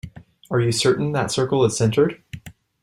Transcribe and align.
Are 0.49 0.59
you 0.59 0.71
certain 0.71 1.11
that 1.11 1.29
circle 1.29 1.63
is 1.63 1.77
centered? 1.77 2.23